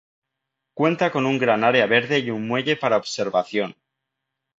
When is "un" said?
1.27-1.37, 2.31-2.47